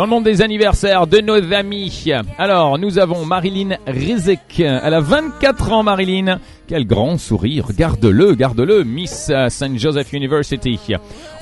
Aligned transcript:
Dans 0.00 0.06
le 0.06 0.10
monde 0.12 0.24
des 0.24 0.40
anniversaires 0.40 1.06
de 1.06 1.18
nos 1.18 1.52
amis. 1.52 2.10
Alors, 2.38 2.78
nous 2.78 2.98
avons 2.98 3.26
Marilyn 3.26 3.76
Rizek. 3.86 4.58
Elle 4.58 4.94
a 4.94 5.00
24 5.00 5.72
ans, 5.72 5.82
Marilyn. 5.82 6.40
Quel 6.66 6.86
grand 6.86 7.18
sourire. 7.18 7.66
Garde-le, 7.76 8.34
garde-le, 8.34 8.82
Miss 8.82 9.30
St. 9.50 9.78
Joseph 9.78 10.14
University. 10.14 10.80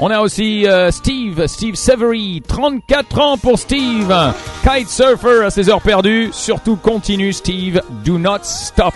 On 0.01 0.11
a 0.11 0.19
aussi 0.19 0.67
euh, 0.67 0.91
Steve, 0.91 1.47
Steve 1.47 1.77
Severy. 1.77 2.43
34 2.49 3.21
ans 3.21 3.39
pour 3.39 3.61
Steve. 3.61 4.13
Kite 4.65 4.89
surfer 4.89 5.45
à 5.45 5.51
ses 5.51 5.71
heures 5.71 5.81
perdues. 5.81 6.31
Surtout 6.33 6.75
continue, 6.75 7.33
Steve. 7.33 7.81
Do 8.05 8.19
not 8.19 8.41
stop. 8.43 8.93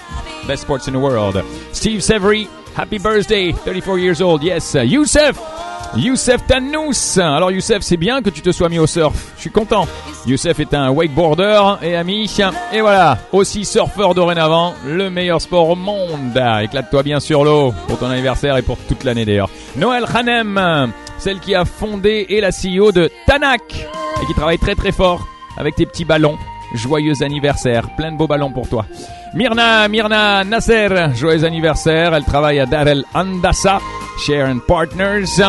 Best 0.48 0.64
sports 0.64 0.88
in 0.88 0.92
the 0.92 1.00
world. 1.00 1.40
Steve 1.72 2.00
Severy. 2.00 2.48
Happy 2.74 2.98
birthday. 2.98 3.52
34 3.52 4.00
years 4.00 4.20
old. 4.20 4.42
Yes. 4.42 4.74
Youssef. 4.74 5.51
Youssef 5.96 6.46
Tannous. 6.46 7.18
Alors 7.18 7.50
Youssef, 7.50 7.82
c'est 7.82 7.98
bien 7.98 8.22
que 8.22 8.30
tu 8.30 8.40
te 8.40 8.50
sois 8.50 8.68
mis 8.70 8.78
au 8.78 8.86
surf. 8.86 9.32
Je 9.36 9.42
suis 9.42 9.50
content. 9.50 9.86
Youssef 10.26 10.58
est 10.60 10.72
un 10.72 10.90
wakeboarder 10.90 11.60
et 11.82 11.96
ami. 11.96 12.30
Et 12.72 12.80
voilà, 12.80 13.18
aussi 13.32 13.64
surfeur 13.64 14.14
dorénavant, 14.14 14.74
le 14.86 15.10
meilleur 15.10 15.40
sport 15.40 15.68
au 15.68 15.76
monde. 15.76 16.40
Éclate-toi 16.62 17.02
bien 17.02 17.20
sur 17.20 17.44
l'eau 17.44 17.74
pour 17.88 17.98
ton 17.98 18.08
anniversaire 18.10 18.56
et 18.56 18.62
pour 18.62 18.78
toute 18.78 19.04
l'année 19.04 19.26
d'ailleurs. 19.26 19.50
Noël 19.76 20.04
Hanem, 20.14 20.92
celle 21.18 21.40
qui 21.40 21.54
a 21.54 21.64
fondé 21.66 22.26
et 22.28 22.40
la 22.40 22.50
CEO 22.50 22.90
de 22.90 23.10
Tanak 23.26 23.86
et 24.22 24.26
qui 24.26 24.34
travaille 24.34 24.58
très 24.58 24.74
très 24.74 24.92
fort 24.92 25.26
avec 25.58 25.74
tes 25.76 25.84
petits 25.84 26.06
ballons. 26.06 26.38
Joyeux 26.74 27.22
anniversaire, 27.22 27.94
plein 27.96 28.12
de 28.12 28.16
beaux 28.16 28.26
ballons 28.26 28.50
pour 28.50 28.66
toi. 28.66 28.86
Mirna, 29.34 29.88
Mirna 29.88 30.42
Nasser, 30.42 30.88
joyeux 31.14 31.44
anniversaire. 31.44 32.14
Elle 32.14 32.24
travaille 32.24 32.60
à 32.60 32.66
Darel 32.66 33.04
Andassa, 33.12 33.78
Share 34.26 34.54
Partners. 34.66 35.42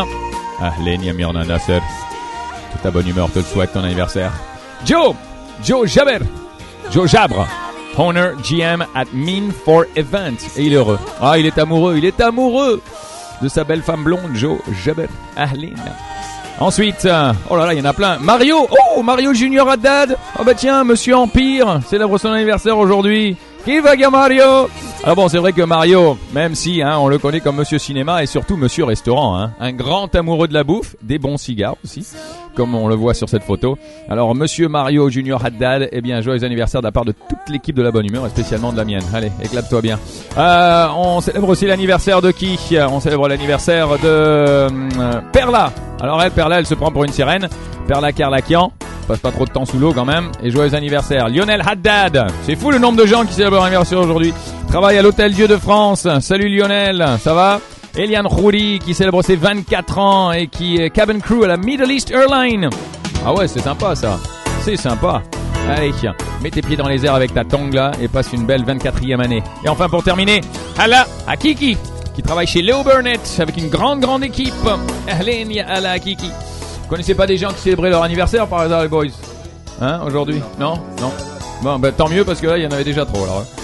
Ah, 0.60 0.72
Lenia 0.84 1.12
Mirna 1.12 1.44
Nasser. 1.44 1.80
Toute 2.72 2.82
ta 2.82 2.90
bonne 2.90 3.08
humeur 3.08 3.30
te 3.30 3.38
le 3.38 3.44
souhaite 3.44 3.72
ton 3.72 3.84
anniversaire. 3.84 4.32
Joe, 4.84 5.14
Joe 5.62 5.86
Jaber, 5.86 6.18
Joe 6.90 7.08
Jabre, 7.08 7.46
owner 7.96 8.32
GM 8.42 8.82
at 8.94 9.06
Mean 9.12 9.50
for 9.64 9.84
Events. 9.96 10.56
Et 10.56 10.64
il 10.64 10.72
est 10.72 10.76
heureux. 10.76 10.98
Ah, 11.20 11.38
il 11.38 11.46
est 11.46 11.58
amoureux, 11.58 11.96
il 11.96 12.04
est 12.04 12.20
amoureux 12.20 12.82
de 13.42 13.48
sa 13.48 13.64
belle 13.64 13.82
femme 13.82 14.04
blonde, 14.04 14.34
Joe 14.34 14.58
Jaber. 14.84 15.08
Ahlin. 15.36 15.74
Ensuite, 16.60 17.04
euh, 17.04 17.32
oh 17.50 17.56
là 17.56 17.66
là, 17.66 17.74
il 17.74 17.78
y 17.78 17.82
en 17.82 17.84
a 17.84 17.92
plein. 17.92 18.18
Mario, 18.18 18.68
oh, 18.96 19.02
Mario 19.02 19.34
Junior 19.34 19.68
Haddad. 19.68 20.16
Oh 20.38 20.44
bah 20.44 20.54
tiens, 20.54 20.84
Monsieur 20.84 21.16
Empire 21.16 21.80
célèbre 21.86 22.16
son 22.18 22.30
anniversaire 22.30 22.78
aujourd'hui. 22.78 23.36
Qui 23.64 23.80
va 23.80 23.96
Mario? 24.10 24.68
Alors 25.04 25.16
bon, 25.16 25.28
c'est 25.28 25.36
vrai 25.36 25.52
que 25.52 25.60
Mario, 25.60 26.16
même 26.32 26.54
si 26.54 26.80
hein, 26.80 26.96
on 26.98 27.08
le 27.08 27.18
connaît 27.18 27.40
comme 27.40 27.56
Monsieur 27.56 27.78
Cinéma 27.78 28.22
et 28.22 28.26
surtout 28.26 28.56
Monsieur 28.56 28.84
Restaurant, 28.84 29.38
hein, 29.38 29.52
un 29.60 29.72
grand 29.72 30.14
amoureux 30.14 30.48
de 30.48 30.54
la 30.54 30.64
bouffe, 30.64 30.96
des 31.02 31.18
bons 31.18 31.36
cigares 31.36 31.76
aussi, 31.84 32.06
comme 32.54 32.74
on 32.74 32.88
le 32.88 32.94
voit 32.94 33.12
sur 33.12 33.28
cette 33.28 33.42
photo. 33.42 33.76
Alors 34.08 34.34
Monsieur 34.34 34.66
Mario 34.66 35.10
Junior 35.10 35.44
Haddad, 35.44 35.90
eh 35.92 36.00
bien 36.00 36.22
joyeux 36.22 36.42
anniversaire 36.42 36.80
de 36.80 36.86
la 36.86 36.90
part 36.90 37.04
de 37.04 37.12
toute 37.12 37.50
l'équipe 37.50 37.76
de 37.76 37.82
la 37.82 37.90
bonne 37.90 38.06
humeur 38.06 38.24
et 38.24 38.30
spécialement 38.30 38.72
de 38.72 38.78
la 38.78 38.86
mienne. 38.86 39.04
Allez, 39.12 39.30
éclate-toi 39.42 39.82
bien. 39.82 39.98
Euh, 40.38 40.86
on 40.96 41.20
célèbre 41.20 41.50
aussi 41.50 41.66
l'anniversaire 41.66 42.22
de 42.22 42.30
qui? 42.30 42.58
On 42.90 42.98
célèbre 42.98 43.28
l'anniversaire 43.28 43.98
de 43.98 44.06
euh, 44.06 44.70
Perla. 45.34 45.70
Alors 46.00 46.22
elle, 46.22 46.30
Perla, 46.30 46.60
elle 46.60 46.66
se 46.66 46.74
prend 46.74 46.90
pour 46.90 47.04
une 47.04 47.12
sirène. 47.12 47.50
Perla 47.86 48.12
Carlakian 48.12 48.72
passe 49.06 49.18
pas 49.18 49.32
trop 49.32 49.44
de 49.44 49.50
temps 49.50 49.66
sous 49.66 49.78
l'eau 49.78 49.92
quand 49.92 50.06
même. 50.06 50.30
Et 50.42 50.50
joyeux 50.50 50.74
anniversaire. 50.74 51.28
Lionel 51.28 51.62
Haddad. 51.62 52.26
C'est 52.44 52.56
fou 52.56 52.70
le 52.70 52.78
nombre 52.78 52.98
de 52.98 53.04
gens 53.04 53.26
qui 53.26 53.34
célèbrent 53.34 53.56
leur 53.56 53.64
anniversaire 53.64 54.00
aujourd'hui. 54.00 54.32
Travaille 54.74 54.98
à 54.98 55.02
l'Hôtel 55.02 55.32
Dieu 55.32 55.46
de 55.46 55.56
France. 55.56 56.08
Salut 56.20 56.48
Lionel, 56.48 57.06
ça 57.20 57.32
va? 57.32 57.60
Eliane 57.94 58.26
Khouri 58.26 58.80
qui 58.84 58.92
célèbre 58.92 59.22
ses 59.22 59.36
24 59.36 59.98
ans 59.98 60.32
et 60.32 60.48
qui 60.48 60.78
est 60.78 60.90
cabin 60.90 61.20
crew 61.20 61.44
à 61.44 61.46
la 61.46 61.56
Middle 61.56 61.92
East 61.92 62.10
Airline. 62.10 62.68
Ah 63.24 63.32
ouais, 63.32 63.46
c'est 63.46 63.60
sympa 63.60 63.94
ça. 63.94 64.18
C'est 64.62 64.74
sympa. 64.74 65.22
Allez, 65.70 65.92
mets 66.42 66.50
tes 66.50 66.60
pieds 66.60 66.76
dans 66.76 66.88
les 66.88 67.06
airs 67.06 67.14
avec 67.14 67.32
ta 67.32 67.44
tongue 67.44 67.72
là 67.72 67.92
et 68.02 68.08
passe 68.08 68.32
une 68.32 68.46
belle 68.46 68.64
24e 68.64 69.22
année. 69.22 69.44
Et 69.64 69.68
enfin 69.68 69.88
pour 69.88 70.02
terminer, 70.02 70.40
Hala 70.76 71.06
Akiki 71.28 71.78
qui 72.16 72.22
travaille 72.22 72.48
chez 72.48 72.60
Leo 72.60 72.82
Burnett 72.82 73.20
avec 73.38 73.56
une 73.56 73.68
grande 73.68 74.00
grande 74.00 74.24
équipe. 74.24 74.52
Ahlen 75.06 75.56
Hala 75.68 75.92
Akiki. 75.92 76.26
Vous 76.82 76.88
connaissez 76.88 77.14
pas 77.14 77.28
des 77.28 77.36
gens 77.36 77.50
qui 77.50 77.60
célébraient 77.60 77.90
leur 77.90 78.02
anniversaire 78.02 78.48
par 78.48 78.58
hasard 78.62 78.82
les 78.82 78.88
boys? 78.88 79.04
Hein 79.80 80.00
aujourd'hui? 80.04 80.42
Non? 80.58 80.74
Non? 81.00 81.12
Bon 81.62 81.78
bah 81.78 81.92
tant 81.92 82.08
mieux 82.08 82.24
parce 82.24 82.40
que 82.40 82.48
là 82.48 82.58
il 82.58 82.64
y 82.64 82.66
en 82.66 82.72
avait 82.72 82.82
déjà 82.82 83.06
trop 83.06 83.22
alors. 83.22 83.38
hein. 83.38 83.60